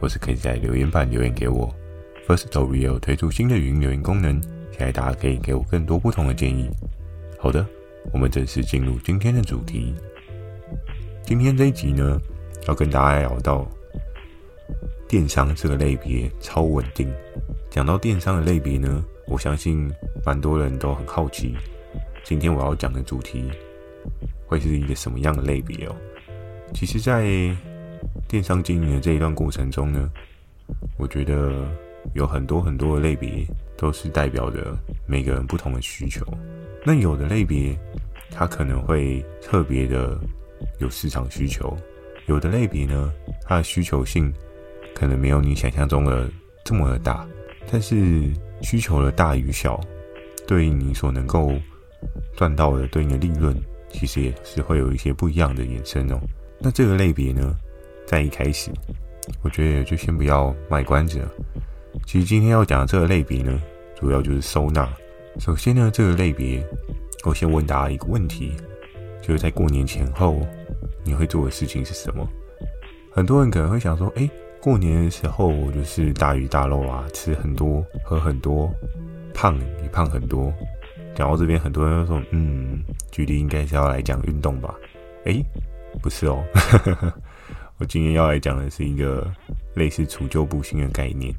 [0.00, 1.72] 或是可以在留言板留言给我。
[2.26, 4.40] Firstory 有推出新的语音留言功能，
[4.70, 6.68] 期待大家可以给我更多不同的建议。
[7.38, 7.66] 好的，
[8.12, 9.94] 我们正式进入今天的主题。
[11.22, 12.20] 今天这一集呢，
[12.66, 13.66] 要跟大家聊到
[15.08, 17.10] 电商这个类别超稳定。
[17.70, 19.90] 讲到电商的类别呢，我相信
[20.24, 21.54] 蛮多人都很好奇，
[22.24, 23.50] 今天我要讲的主题
[24.46, 25.96] 会是一个什么样的类别哦。
[26.74, 27.24] 其实，在
[28.26, 30.10] 电商经营的这一段过程中呢，
[30.98, 31.66] 我觉得
[32.14, 33.46] 有很多很多的类别
[33.76, 36.24] 都是代表着每个人不同的需求。
[36.84, 37.78] 那有的类别，
[38.30, 40.18] 它可能会特别的
[40.78, 41.76] 有市场需求；
[42.26, 43.12] 有的类别呢，
[43.44, 44.32] 它的需求性
[44.94, 46.30] 可能没有你想象中的
[46.64, 47.26] 这么的大。
[47.70, 48.30] 但是
[48.62, 49.78] 需求的大与小，
[50.46, 51.52] 对于你所能够
[52.34, 53.54] 赚到的对应的利润，
[53.90, 56.18] 其实也是会有一些不一样的衍生哦。
[56.60, 57.54] 那这个类别呢，
[58.08, 58.70] 在一开始，
[59.42, 61.30] 我觉得就先不要卖关子了。
[62.06, 63.60] 其实今天要讲的这个类别呢，
[63.94, 64.88] 主要就是收纳。
[65.38, 66.66] 首先呢，这个类别，
[67.26, 68.56] 我先问大家一个问题，
[69.20, 70.40] 就是在过年前后，
[71.04, 72.26] 你会做的事情是什么？
[73.12, 78.72] 很多人可能会想说，诶，过年的时候就是大鱼大肉啊，吃很多，喝很多，
[79.34, 80.50] 胖也胖很多。
[81.14, 84.74] 讲到这边，很多人都说，嗯，距离应该是要来讲运动吧？
[85.26, 85.44] 诶。
[86.02, 86.44] 不是哦，
[87.78, 89.32] 我今天要来讲的是一个
[89.74, 91.32] 类似除旧布新的概念。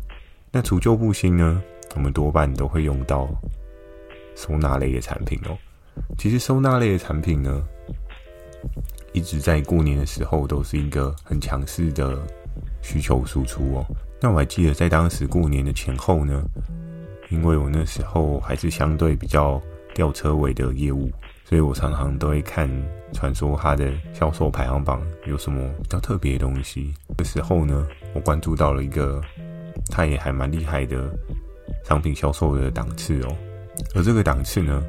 [0.52, 1.62] 那除旧布新呢，
[1.96, 3.28] 我们多半都会用到
[4.38, 5.58] 收纳类的产品哦。
[6.18, 7.62] 其实收纳类的产品呢，
[9.12, 12.18] 一直在过年的时候都是一个很强势的
[12.82, 13.86] 需求输出哦。
[14.22, 16.42] 那我还记得在当时过年的前后呢，
[17.30, 19.62] 因为我那时候还是相对比较
[19.94, 21.12] 吊车尾的业务。
[21.50, 22.70] 所以我常常都会看
[23.12, 26.94] 传说它的销售排行榜有什么比较特别的东西。
[27.18, 29.20] 这时候呢，我关注到了一个，
[29.90, 31.10] 它也还蛮厉害的
[31.84, 33.36] 商品销售的档次哦。
[33.96, 34.84] 而这个档次呢，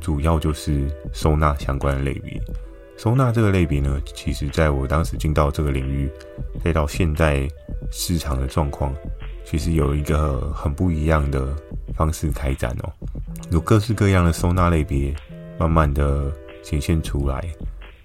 [0.00, 2.40] 主要就是收纳相关的类别。
[2.96, 6.10] 收纳这个类别呢，其实在我当时进到这个领域，
[6.64, 7.46] 再到现在
[7.90, 8.94] 市场的状况，
[9.44, 11.54] 其实有一个很不一样的
[11.94, 12.90] 方式开展哦。
[13.50, 15.14] 有各式各样的收纳类别。
[15.58, 16.32] 慢慢的
[16.62, 17.42] 显现出来，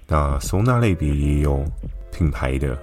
[0.08, 1.64] 那收纳类别也有
[2.12, 2.78] 品牌的，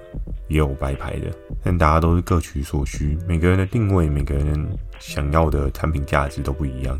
[0.48, 1.30] 也有白牌的，
[1.62, 6.98] 但大家都是各取所需，每个人的定位，每个人想要的产品价值都不一样，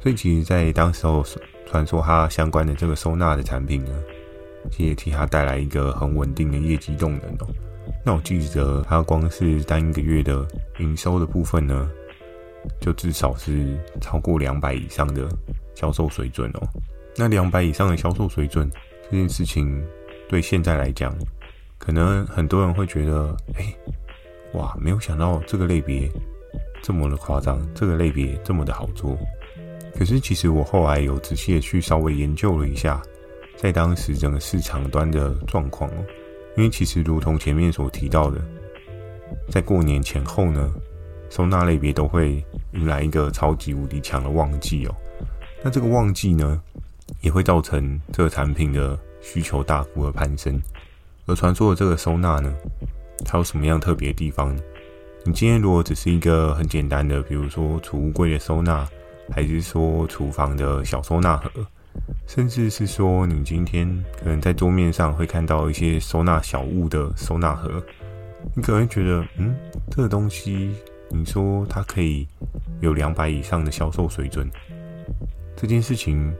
[0.00, 1.24] 所以其实，在当时候
[1.66, 3.92] 传说它相关的这个收纳的产品呢，
[4.76, 7.48] 也替它带来一个很稳定的业绩动能哦。
[8.04, 10.46] 那我记得它光是单一个月的
[10.78, 11.90] 营收的部分呢，
[12.80, 15.28] 就至少是超过两百以上的
[15.74, 16.68] 销售水准哦。
[17.16, 18.70] 那两百以上的销售水准
[19.10, 19.82] 这件事情，
[20.28, 21.16] 对现在来讲，
[21.78, 23.74] 可能很多人会觉得，哎，
[24.52, 26.10] 哇，没有想到这个类别
[26.82, 29.18] 这么的夸张，这个类别这么的好做。
[29.96, 33.02] 可是其实我后来有仔细的去稍微研究了一下，
[33.56, 36.04] 在当时整个市场端的状况哦，
[36.56, 38.40] 因为其实如同前面所提到的，
[39.50, 40.72] 在过年前后呢，
[41.30, 42.44] 收纳类别都会
[42.74, 44.94] 迎来一个超级无敌强的旺季哦。
[45.64, 46.62] 那这个旺季呢，
[47.20, 50.60] 也会造成这个产品的需求大幅的攀升，
[51.26, 52.54] 而传说的这个收纳呢，
[53.24, 54.62] 它有什么样特别的地方呢？
[55.24, 58.88] 你今天如果只是一个很简单的，比如说储物柜的收纳，
[59.30, 61.50] 还是说厨房的小收纳盒，
[62.26, 63.86] 甚至是说你今天
[64.22, 67.82] 可能在桌面上会看到一些收纳小物的收纳盒，
[68.54, 69.54] 你可能会觉得，嗯，
[69.90, 70.74] 这个东西，
[71.10, 72.26] 你说它可以
[72.80, 74.48] 有两百以上的销售水准，
[75.56, 76.32] 这件事情。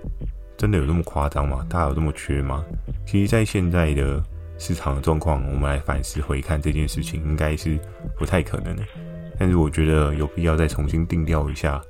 [0.59, 1.65] 真的有那么夸张吗？
[1.71, 2.65] 大家有这么缺吗？
[3.07, 4.21] 其实，在现在的
[4.59, 7.79] 市场的状况，我们来反思回看这件事情，应该是
[8.19, 8.83] 不太可能的。
[9.39, 11.81] 但是，我觉得有必要再重新定调一下。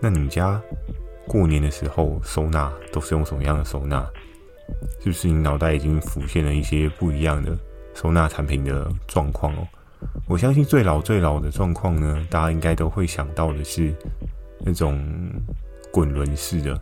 [0.00, 0.60] 那你们家
[1.26, 4.04] 过年的时候收纳都是用什么样的收纳？
[5.00, 7.54] 是不是你脑袋已经浮现了一些不一样的
[7.94, 9.68] 收纳产品的状况哦？
[10.26, 13.94] 我相信最老最老的状况呢，大家应该都会想到的是
[14.64, 14.98] 那种
[15.92, 16.80] 滚轮式的。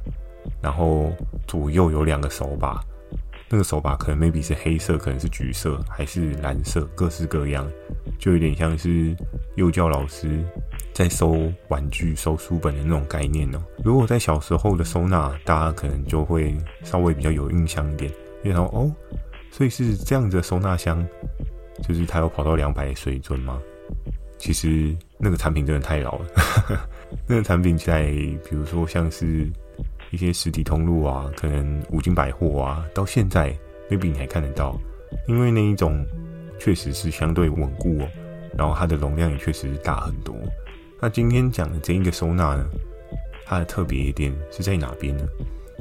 [0.63, 1.13] 然后
[1.47, 2.83] 左右有两个手把，
[3.49, 7.69] 那个手把可能 maybe 是黑色，可能是橘色，还是蓝色，各式各样。
[8.19, 9.17] 就有点像是
[9.57, 10.45] 幼教老师
[10.93, 13.59] 在收玩具、收书本的那种概念哦。
[13.83, 18.93] 如果在小时候的收纳，大家可能就会稍微比较有印象一点，然后哦，
[19.51, 21.03] 所以是这样子的收纳箱，
[21.83, 23.59] 就是它有跑到两百水准吗？
[24.37, 26.27] 其实那个产品真的太老了，
[27.27, 29.51] 那个产品在比如说像是
[30.11, 33.57] 一些实体通路啊，可能五金百货啊，到现在
[33.91, 34.79] maybe 你还看得到，
[35.27, 36.05] 因为那一种。
[36.63, 38.09] 确实是相对稳固哦，
[38.55, 40.37] 然后它的容量也确实是大很多。
[41.01, 42.69] 那今天讲的这一个收纳呢，
[43.47, 45.27] 它的特别一点是在哪边呢？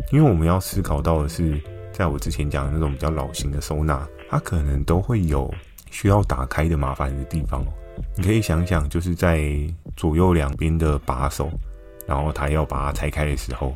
[0.09, 1.59] 因为我们要思考到的是，
[1.91, 5.53] 在我之前讲的那种比较老型的收纳，它可能都会有
[5.91, 7.73] 需要打开的麻烦的地方哦。
[8.15, 9.51] 你可以想想，就是在
[9.97, 11.51] 左右两边的把手，
[12.07, 13.75] 然后它要把它拆开的时候，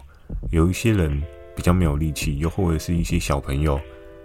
[0.51, 1.21] 有一些人
[1.55, 3.79] 比较没有力气，又或者是一些小朋友。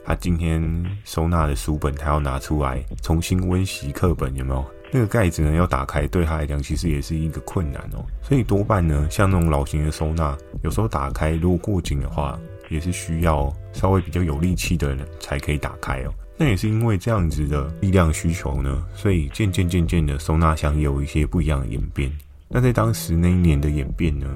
[0.05, 0.63] 他今天
[1.05, 4.65] 收纳的书本，他要拿出来重新温习课本，有没有？
[4.91, 5.55] 那个盖子呢？
[5.55, 8.03] 要打开，对他来讲其实也是一个困难哦。
[8.23, 12.41] 所以多半呢，像那种老型的收纳，有时候打开如果过紧的话，
[12.71, 16.15] 也是需要稍微比较有力气的人才可以打开哦。
[16.39, 22.11] 那也是因为这样子的力量需求呢，所以渐渐渐渐的收纳箱也有一些不一样的演变。
[22.49, 24.27] 那在当时那一年的演变呢，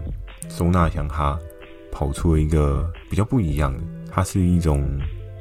[0.50, 1.38] 收纳箱它
[1.92, 3.80] 跑出了一个比较不一样的，
[4.10, 4.82] 它是一种。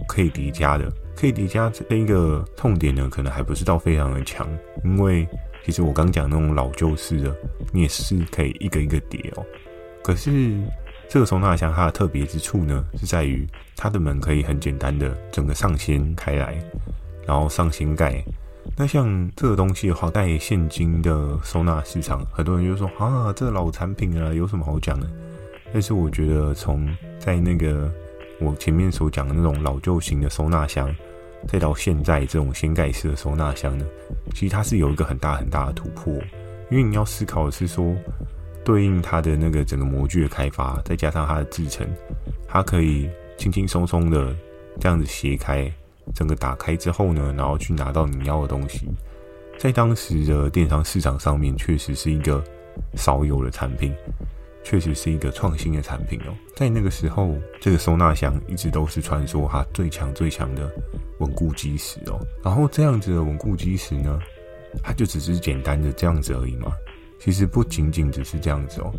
[0.08, 4.50] 可以叠加的，可以叠加这一个痛点呢，可能还不是到非常的强，
[4.84, 5.28] 因为
[5.64, 7.34] 其实我刚讲那种老旧式的，
[7.72, 9.46] 你也是可以一个一个叠哦。
[10.04, 10.60] 可是
[11.08, 13.48] 这个收纳箱它的特别之处呢，是在于
[13.78, 16.58] 它的门可以很简单的整个上掀开来，
[17.28, 18.22] 然后上掀盖。
[18.76, 25.08] 那像这个东西的话，在现今的收纳市场，很多人就说啊，这老产品啊，有什么好讲的？
[25.74, 26.88] 但是我觉得从
[27.20, 27.92] 在那个。
[28.44, 30.92] 我前面所讲的那种老旧型的收纳箱，
[31.48, 33.86] 再到现在这种掀盖式的收纳箱呢，
[34.34, 36.12] 其实它是有一个很大很大的突破。
[36.72, 37.96] 因为你要思考的是说，
[38.66, 41.88] 对应它的那个整个模具的开发，再加上它的制成，
[42.48, 43.08] 它可以
[43.38, 44.36] 轻轻松松的
[44.80, 45.72] 这样子斜开，
[46.16, 48.88] 整个打开之后呢，然后去拿到你要的东西，
[49.60, 52.44] 在当时的电商市场上面，确实是一个
[52.96, 53.94] 少有的产品。
[54.64, 60.72] 确实是一个创新的产品哦，在那个时候，这个收纳箱一直都是传说它最强最强的
[61.20, 62.20] 稳固基石哦。
[62.44, 64.20] 然后这样子的稳固基石呢，
[64.84, 66.72] 它就只是简单的这样子而已嘛。
[67.20, 68.94] 其实不仅仅只是这样子哦。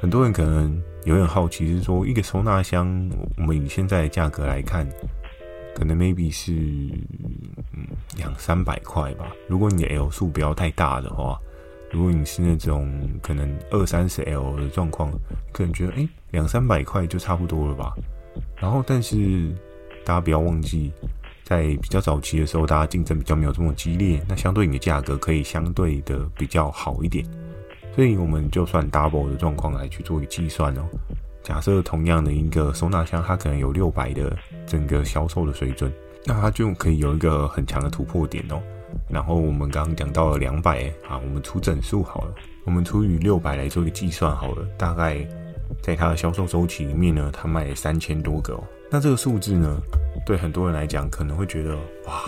[0.00, 4.88] 很多人可能有点好奇，是说一个收纳箱，我们以现在的价格来看，
[5.74, 6.52] 可能 maybe 是
[7.72, 7.86] 嗯
[8.16, 9.32] 两三百块吧。
[9.46, 11.38] 如果你的 L 数不要太大的话。
[11.90, 12.92] 如果你是那种
[13.22, 15.10] 可能二三十 L 的状况，
[15.52, 17.94] 可能觉得诶两三百块就差不多了吧。
[18.56, 19.50] 然后，但是
[20.04, 20.92] 大家不要忘记，
[21.44, 27.24] 在比较早期的时候，大家竞争比较没有这么激烈，那相对你的价格可以相对的比较好一点。
[27.94, 30.86] 所以，我们就算 double 的状况来去做一个计算哦。
[31.42, 34.36] 假设同样的一个收纳箱，它可能有六百的
[34.66, 35.90] 整个销售的水准，
[36.26, 38.60] 那它就可以有一个很强的突破点哦。
[39.08, 44.66] 然后我们刚刚讲到了两百啊，我们除整数好了，我们除以六百来做一个计算好了。
[44.76, 45.26] 大概
[45.82, 48.64] 在它的销售周期里面呢，它卖了三千多个哦。
[48.90, 49.80] 那这个数字呢，
[50.24, 51.76] 对很多人来讲可能会觉得
[52.06, 52.22] 哇，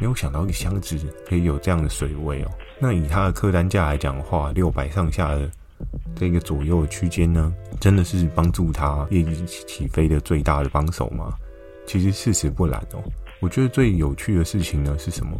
[0.00, 2.50] 没有想到一个箱子可以有这样的水位哦。
[2.80, 5.50] 那以它的客单价来讲的话，六百上下的
[6.16, 11.32] 这个左右的区间呢，真的是帮助它业绩起飞的最大的帮手吗？
[11.86, 13.02] 其实事实不然哦。
[13.40, 15.38] 我觉得最有趣的事情呢是什么？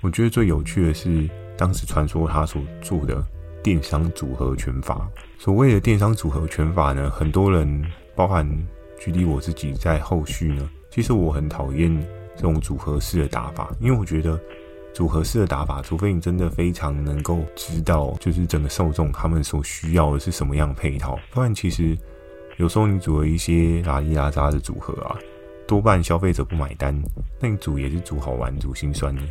[0.00, 3.24] 我觉得最有趣的是，当时传说他所做的
[3.62, 5.08] 电商组合拳法。
[5.38, 8.48] 所谓的电商组合拳法呢，很多人，包含
[8.98, 11.92] 举例我自己，在后续呢，其实我很讨厌
[12.36, 14.40] 这种组合式的打法，因为我觉得
[14.94, 21.98] 组合式的打法，除非你真的非常能够知道，就是整个受众他们所需要的是什么样配套，不然其实
[22.56, 25.18] 有时候你组了一些拉里拉杂的组合啊，
[25.66, 26.96] 多半消费者不买单，
[27.40, 29.22] 那你组也是组好玩，组心酸的。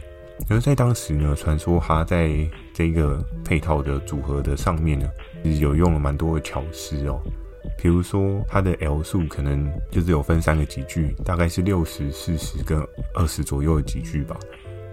[0.50, 5.10] 而在当时呢，传说他在这个配套的组合的上面呢，
[5.44, 7.20] 是有用了蛮多的巧思哦。
[7.77, 12.82] 比如说，它的 L 数可能就是有分三个级距，大概是六十、四十跟
[13.13, 14.38] 二十左右的级距吧。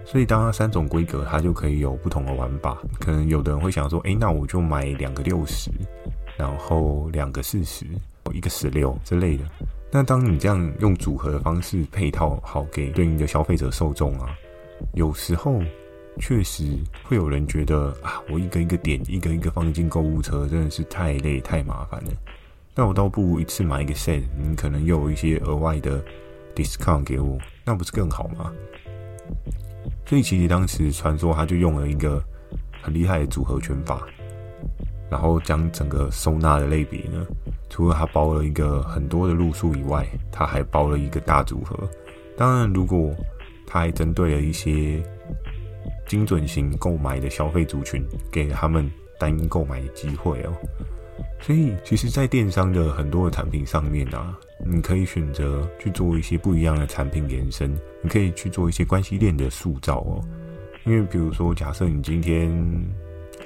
[0.05, 2.77] 所以，当它三种规格，它就可以有不同的玩法。
[2.99, 5.71] 可能有的人会想说，诶，那我就买两个六十，
[6.37, 7.85] 然后两个四十，
[8.33, 9.45] 一个十六之类的。
[9.89, 14.29] 那当你这样用组合的方式配套好给对应的消费者受众啊。
[14.93, 15.61] 有时候
[16.19, 16.63] 确实
[17.03, 22.11] 会有人觉得啊，我一个一个点，一个一个放进购物车，真的是太累太麻烦了。
[22.73, 26.03] 那我倒不如一次买一个 set，你可能又有一些额外的
[26.55, 28.51] discount 给我，那不是更好吗？
[30.05, 32.23] 所以其实当时传说他就用了一个
[32.81, 34.05] 很厉害的组合拳法，
[35.09, 37.25] 然后将整个收纳的类别呢，
[37.69, 41.77] 除了他包了一个很多的路数以外，他还包了一个大组合。
[42.37, 43.13] 当然，如果
[43.65, 45.01] 他还针对了一些
[46.07, 50.53] 精准型购买的消费族群，给他们单一购买的机会哦。
[51.41, 60.21] 所以，其实，在电商的很多的产品上面啊，你可以选择去做一些不一样的产品延伸，你可以去做一些关系链的塑造哦。
[60.85, 62.51] 因为，比如说，假设你今天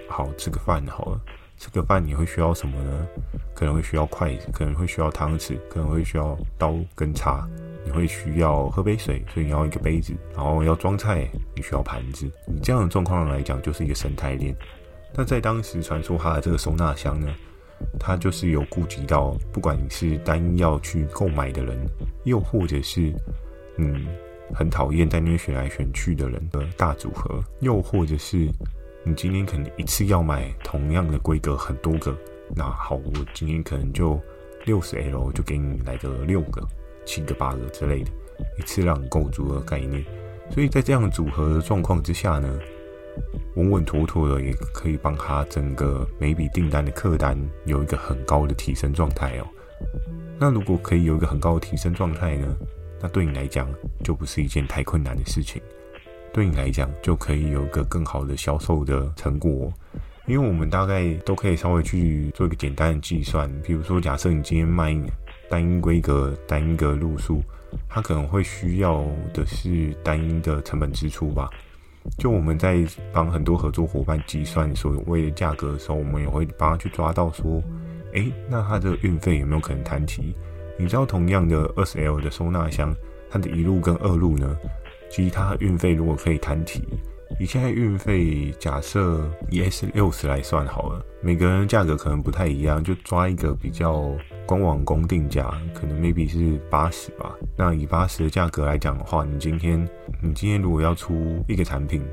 [0.07, 1.21] 好吃个饭好了，
[1.57, 3.07] 吃个饭你会需要什么呢？
[3.53, 7.47] 可能会需要筷子，可能会需要汤匙，可能会需要刀跟叉，
[7.89, 12.29] 你会需要喝杯水，所以你要一个杯子，然后要装菜，你需要盘子。
[12.45, 14.55] 你这样的状况来讲，就是一个生态链。
[15.15, 17.27] 那在当时传说它的这个收纳箱呢？
[17.99, 21.79] 它就是有顾及到，不管你是单一要去购买的人，
[22.25, 23.11] 又或者是
[23.77, 24.05] 嗯
[24.53, 28.49] 很讨厌在那边选来选去的人的大组合，又或者是
[29.03, 32.15] 你今天可能一次要买同样的规格很多个，
[32.55, 34.19] 那好，我今天可能就
[34.65, 36.61] 六十 L 就给你来个六个、
[37.09, 38.11] 七个、八个之类的，
[38.59, 40.05] 一次让你够足的概念。
[40.51, 42.59] 所以在这样组合的状况之下呢，
[43.55, 47.35] 稳稳妥妥的，也可以帮他整个每笔订单的客单
[47.65, 49.47] 有一个很高的提升状态哦。
[50.37, 52.55] 那如果可以有一个很高的提升状态呢，
[53.01, 53.67] 那对你来讲
[54.03, 55.59] 就不是一件太困难的事情。
[56.31, 59.73] 对你来讲就可以有一个更好的销售的成果哦。
[60.27, 64.93] 因为我们大概都可以稍微去做一个简单的计算，比如说假设你今天卖
[65.49, 67.41] 单一规格、单一个路数，
[67.87, 69.03] 它可能会需要
[69.33, 71.49] 的是单一的成本支出吧。
[72.17, 77.61] 就我们在帮很多合作伙伴计算所谓的价格的时候，我们也会帮他去抓到说，
[78.13, 80.33] 诶，那他的运费有没有可能摊提？
[80.77, 82.95] 你知道，同样的二十 L 的收纳箱，
[83.29, 84.57] 它的一路跟二路呢，
[85.11, 86.81] 其实它运费如果可以摊提。
[87.39, 94.09] 以现在运费假设以 S 六十来算好了，每个人价格可能不太一样，就抓一个比较
[94.49, 97.35] 官网公定价，可能 maybe 是八十吧。
[97.55, 99.79] 那以八十的价格来讲的话，你今天
[100.23, 102.03] 你今天如果要出一个产品，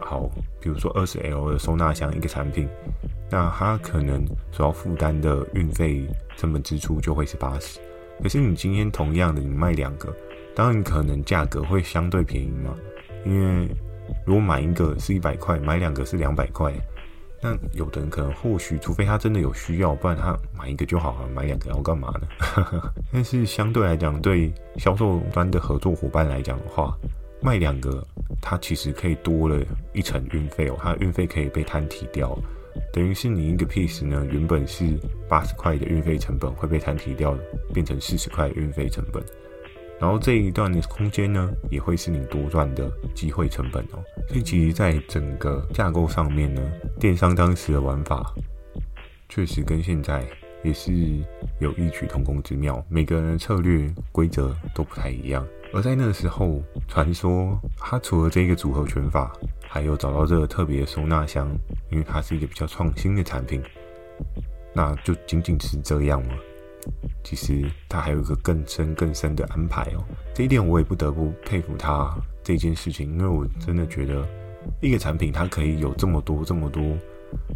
[0.00, 0.28] 好，
[0.60, 2.68] 比如说二十 L 的收纳箱一个产品，
[3.30, 6.04] 那它可能所要负担的运费
[6.36, 7.78] 成本支出就会是八十。
[8.20, 10.12] 可是你今天同样的你卖两个，
[10.52, 12.74] 当然可能价格会相对便宜嘛，
[13.24, 13.68] 因为。
[14.26, 16.70] 如果买一个是一百块，买两个是两百块，
[17.44, 22.90] 那有的人可能或许，除非他真的有需要，不然他买一个就好了，买两个要干嘛呢？
[23.12, 26.96] 但是相对来讲，对销售端的合作伙伴来讲的话，
[27.42, 28.02] 卖两个，
[28.40, 32.34] 它其实可以多了一层运费哦，它运费可以被摊提掉，
[32.90, 34.98] 等于是你一个 piece 呢，原本是
[35.28, 37.36] 八十块的运费成本会被摊提掉，
[37.74, 39.22] 变成四十块的运费成本。
[40.00, 44.02] 然后这一段的空间呢，也会是你多赚的机会成本哦。
[44.28, 46.60] 所以其实，在整个架构上面呢，
[46.98, 48.34] 电商当时的玩法，
[49.28, 50.24] 确实跟现在
[50.62, 50.92] 也是
[51.60, 52.84] 有异曲同工之妙。
[52.88, 55.46] 每个人的策略规则都不太一样。
[55.72, 59.32] 而在那个时候，传说它除了这个组合拳法，
[59.66, 61.48] 还有找到这个特别收纳箱，
[61.90, 63.62] 因为它是一个比较创新的产品，
[64.72, 66.34] 那就仅仅是这样吗？
[67.24, 70.04] 其实他还有一个更深更深的安排哦，
[70.34, 74.24] 这一点我也不得不佩服他这件事情，因为我真的觉得
[74.80, 76.82] 一个产品它可以有这么多这么多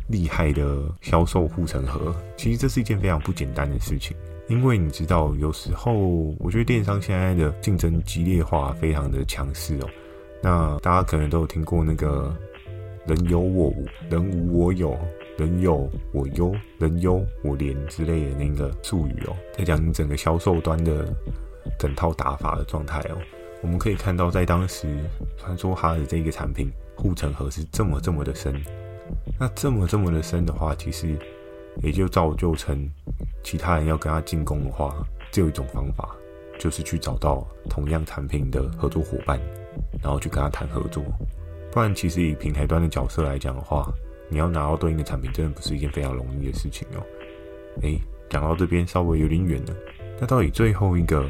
[0.09, 4.17] 厉害的销售护城河，其实这是一件非常不简单的事情。
[4.49, 5.93] 因为你知道，有时候
[6.39, 9.89] 我觉得电商现在的竞争激烈化非常的强势哦，
[10.43, 12.35] 那大家可能都有听过那个
[13.07, 14.99] 人有我无，人无我有。
[15.39, 21.07] 人有我优，人优我廉之类的那个术语哦，在讲你整个销售端的
[21.79, 23.17] 整套打法的状态哦。
[23.63, 24.89] 我们可以看到，在当时
[25.37, 28.61] 传说哈的这个产品护城河是这么这么的深。
[29.39, 31.17] 那这么这么的深的话，其实
[31.83, 32.89] 也就造就成
[33.45, 34.95] 其他人要跟他进攻的话，
[35.31, 36.17] 只有一种方法，
[36.59, 39.41] 就是去找到同样产品的合作伙伴，
[40.03, 41.03] 然后去跟他谈合作。
[41.71, 43.89] 不然，其实以平台端的角色来讲的话，
[44.29, 47.03] 你要拿到对应的产品，真的不是一件非常容易的事情哦。
[47.83, 49.75] 诶，讲到这边稍微有点远了。
[50.21, 51.29] 那到底最后一个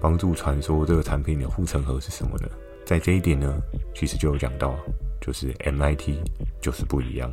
[0.00, 2.48] 帮助传说这个产品的护城河是什么呢？
[2.84, 3.60] 在这一点呢，
[3.94, 4.74] 其实就有讲到，
[5.20, 6.16] 就是 MIT
[6.60, 7.30] 就是不一样。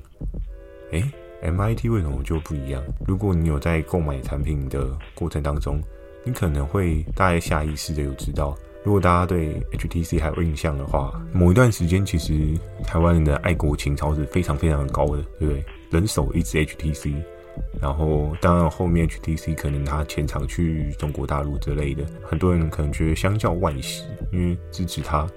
[0.91, 1.03] 诶
[1.41, 2.83] ，MIT 为什么就不一样？
[3.07, 5.79] 如果你有在购买产品的过程当中，
[6.25, 8.57] 你可能会大概下意识的有知道。
[8.85, 15.65] 如果大家对 HTC 还有印象的话，某一段时间其实台湾人的爱国情操是非常非常的高的，对不对？
[15.89, 17.15] 人手一支 HTC，
[17.81, 25.27] 然后当然后面 HTC 可能他前场去中国大陆之类的，很多人可能觉得相较惋惜，因为支持他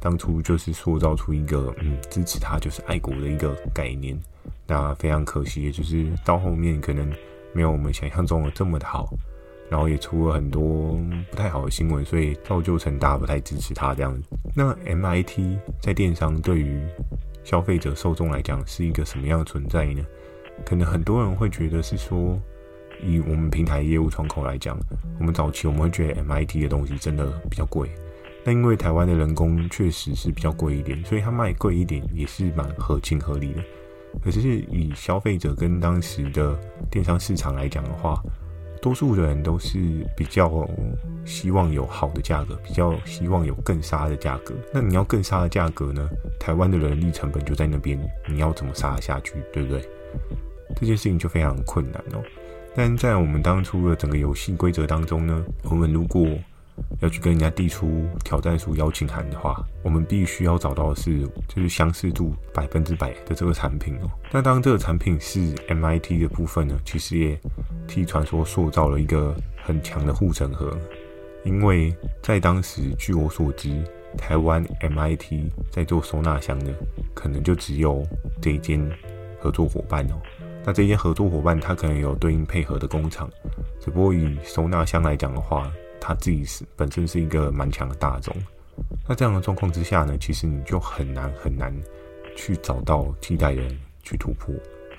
[0.00, 4.18] 当初就是塑造出一个嗯支持他就是爱国的一个概念。
[4.66, 7.12] 那非常可惜，就是到后面可能
[7.52, 9.12] 没有我们想象中的这么的好，
[9.70, 10.98] 然后也出了很多
[11.30, 14.28] 不太好的新闻，所以造就成大家不太支持他这样子。
[14.54, 16.80] 那 MIT 在电商对于
[17.44, 20.04] 消费者受众来讲是一个什么样的存在呢？
[20.64, 22.40] 可能很多人会觉得是说，
[23.02, 24.78] 以我们平台业务窗口来讲，
[25.18, 27.90] 我们早期我们会觉得 MIT 的东西真的比较贵，
[28.42, 33.62] 那因为台湾的人工确实是比较贵一点，所以它卖贵一点也是蛮合情合理的。
[34.22, 36.58] 可是以消费者跟当时的
[36.90, 38.18] 电商市场来讲的话，
[38.80, 39.78] 多数的人都是
[40.16, 40.68] 比较
[41.24, 44.54] 希望有好的价格，比较希望有更杀的价格。
[44.72, 46.08] 那你要更杀的价格呢？
[46.38, 49.80] 台湾的人力成本就在那边，你要怎么杀下去，对不对？
[50.76, 52.22] 这件事情就非常困难哦。
[52.74, 56.28] 但在我们当初的整个游戏规则当中呢，我们如果
[57.00, 64.10] 要去跟人家递出挑战书邀请函的话，我们必须要找到的是就是相似度百分之百的这个产品哦。
[64.30, 67.40] 那当这个产品是 MIT 的部分呢，其实也
[67.86, 70.76] 替传说塑造了一个很强的护城河，
[71.44, 73.82] 因为在当时据我所知，
[74.16, 76.72] 台湾 MIT 在做收纳箱的
[77.14, 78.02] 可能就只有
[78.40, 78.90] 这一间
[79.38, 80.14] 合作伙伴哦。
[80.64, 83.30] 那这间合作伙伴它可能有对应配合的工厂，
[83.80, 88.34] 只不过以收纳箱来讲的话，他自己是本身是一个蛮强的大众，
[89.08, 91.72] 那这样的状况之下呢，其实你就很难很难
[92.34, 94.52] 去找到替代人去突破，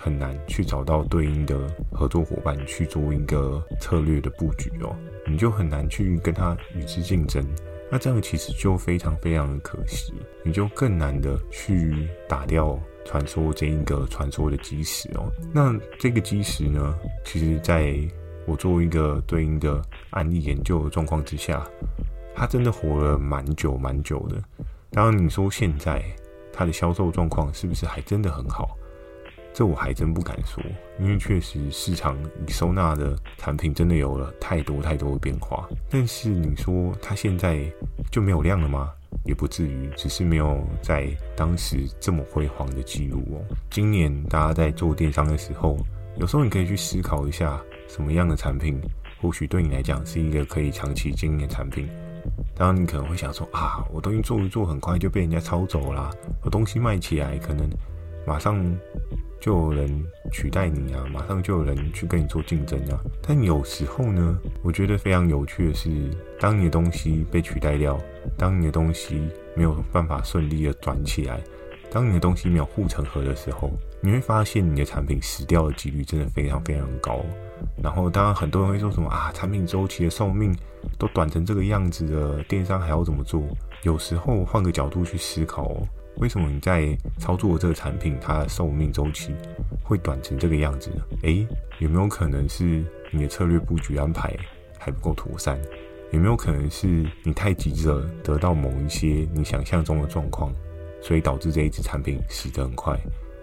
[0.07, 4.95] 很难去找到对应的合作伙伴去做一个策略的布局哦，
[5.27, 7.45] 你就很难去跟他与之竞争，
[7.91, 10.13] 那这样其实就非常非常的可惜，
[10.45, 15.29] 你就更难的去打掉传说这一个传说的基石哦。
[15.53, 17.93] 那这个基石呢，其实在
[18.45, 21.67] 我做一个对应的案例研究的状况之下，
[22.33, 24.41] 它真的活了蛮久蛮久的。
[24.91, 26.01] 当然，你说现在
[26.53, 28.77] 它的销售状况是不是还真的很好？
[29.57, 30.63] 这我还真不敢说，
[30.99, 32.15] 因为确实市场
[32.47, 35.67] 收纳的产品真的有了太多太多的变化。
[35.89, 37.65] 但是你说它现在
[38.11, 38.91] 就没有量了吗？
[39.25, 43.41] 也不至于，只是没有在当时这么辉煌的记录哦。
[43.71, 45.75] 今年大家在做电商的时候，
[46.17, 47.59] 有时候你可以去思考一下。
[47.87, 48.79] 什么样的产品，
[49.19, 51.89] 或许对你来讲是一个可以长期经营的产品？
[52.55, 56.11] 当然，你可能会想说啊，我东西做一做，很快就被人家抄走啦。
[56.43, 57.67] 我东西卖起来，可能
[58.27, 58.63] 马上
[59.47, 62.99] 就有人取代你啊，马上就有人去跟你做竞争啊。
[63.25, 65.89] 但有时候呢，我觉得非常有趣的是，
[66.37, 67.97] 当你的东西被取代掉，
[68.37, 69.21] 当你的东西
[69.55, 71.39] 没有办法顺利的转起来，
[71.89, 77.21] 当你的东西没有护城河的时候，你会发现你的产品死掉的几率真的非常非常高。
[77.81, 80.53] 然后，当然很多人会说什么啊，产品周期的寿命
[80.99, 83.41] 都短成这个样子了，电商还要怎么做？
[83.83, 85.71] 有时候换个角度去思考，
[86.17, 89.35] 为什么你在操作这个产品，它的寿命周期
[89.83, 91.03] 会短成这个样子呢？
[91.23, 91.47] 诶，
[91.79, 94.35] 有没有可能是你的策略布局安排
[94.79, 95.59] 还不够妥善？
[96.11, 100.51] 有没有可能是你太急着得到某一些你想象中的状况，
[101.01, 102.97] 所以导致这一支产品死得很快？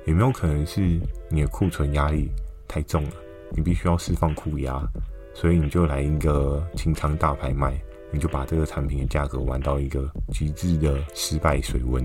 [0.06, 0.80] 有没有可能是
[1.30, 2.28] 你的库存压力
[2.66, 3.10] 太重了？
[3.50, 4.82] 你必须要释放库压，
[5.32, 12.02] 所以你就来一个清仓大拍卖，你就把这个产品的价格玩到一个极致的失败水温，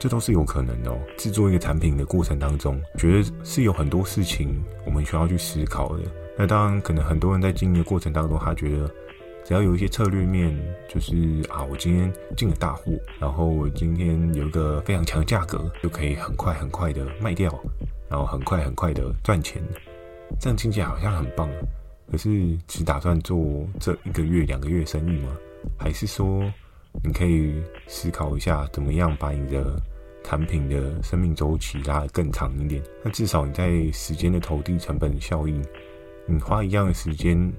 [0.00, 0.98] 这都是有可能的哦。
[1.18, 6.02] 制作一个产品的过程当中，觉得是有很多事情我们需要去思考的。
[6.38, 8.90] 那当然，可能很多人在经营的过程当中，他觉得
[9.44, 10.58] 只要有一些策略面，
[10.88, 11.14] 就是
[11.50, 17.52] 啊，我今天进了大户，然后我今天有一个非常强的价格，就可以很快很快的卖掉，
[18.08, 19.62] 然后很快很快的赚钱。
[20.40, 21.46] 这样听起来好像很棒，
[22.10, 23.38] 可是只打算做
[23.78, 25.36] 这一个月、两个月生意吗？
[25.78, 26.42] 还是说
[27.04, 29.76] 你可以思考一下，怎么样把你的
[30.22, 32.82] 产品的生命周期拉得更长一点？
[33.02, 35.64] 那至少你在时间的投递成本效应，
[36.26, 37.52] 你花一样的时间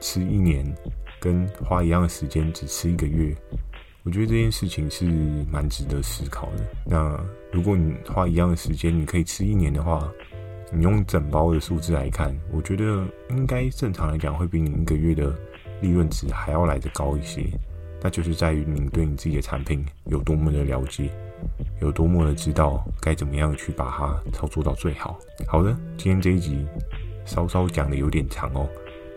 [0.00, 0.64] 吃一年，
[1.20, 3.34] 跟花一样的时间只吃一个月，
[4.02, 5.06] 我觉得这件事情是
[5.50, 6.64] 蛮值得思考的。
[6.84, 7.18] 那
[7.52, 10.12] 如果你花一样的时间，你可以吃一年的话，
[10.72, 15.34] 你用整包的数字来看，我觉得应该正常来讲会比你一个月的
[15.80, 17.46] 利润值还要来得高一些。
[18.02, 21.08] 那就是在于你对你自己的产品有多么的了解，
[21.84, 25.18] 有多么的知道该怎么样去把它操作到最好。
[25.46, 26.66] 好的，今天这一集
[27.26, 28.66] 稍稍讲的有点长哦。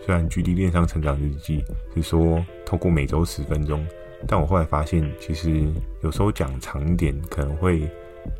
[0.06, 1.64] 虽然距离恋上成长日记
[1.96, 3.86] 是说透过每周十分钟，
[4.28, 5.66] 但我后来发现，其实
[6.04, 7.90] 有时候讲长一点可能会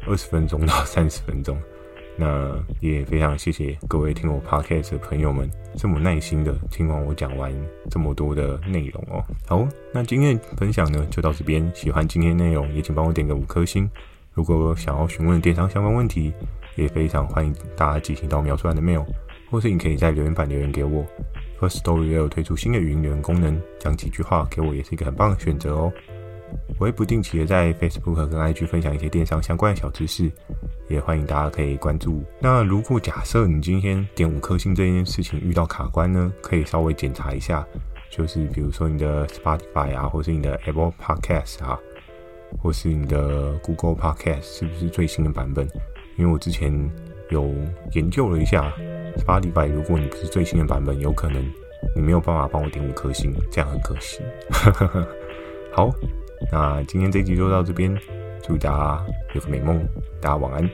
[0.06, 1.58] 二十分钟到 三十分钟。
[2.20, 7.54] 那也非常谢谢各位听我 podcast 的朋友们，这么耐心的听完我讲完
[7.92, 9.24] 这么多的内容哦。
[9.46, 11.72] 好，那今天的分享呢就到这边。
[11.76, 13.88] 喜欢今天内容，也请帮我点个五颗星。
[14.38, 16.32] 如果想要询问电商相关问题，
[16.76, 19.04] 也非常欢迎大家寄信到描述栏的 mail，
[19.50, 21.04] 或是你可以在留言板留言给我。
[21.60, 25.92] Firstory 也有推出新的语音留言功能，讲几句话给我也是一个很棒的选择哦。
[26.80, 30.32] 我会不定期的在 Facebook 跟 IG 分享一些电商相关的小知识。
[30.88, 32.24] 也欢迎大家可以关注。
[32.40, 37.66] 那如果假设你今天点五颗星这件事情遇到卡关呢，可以稍微检查一下，
[38.12, 41.78] 就是比如说你的 Spotify 啊，或是你的 Apple Podcast 啊，
[42.62, 45.68] 或是你的 Google Podcast 是不是最新的版本？
[46.18, 46.72] 因为我之前
[47.30, 47.54] 有
[47.94, 48.74] 研究了一下
[49.18, 51.44] ，Spotify 如果你不是最新的版本，有可能
[51.96, 54.22] 你没有办法帮我点五颗星，这样很可惜。
[55.72, 55.92] 好，
[56.52, 57.96] 那今天这集就到这边。
[58.44, 59.78] 祝大家有个美梦，
[60.22, 60.70] 大家晚安。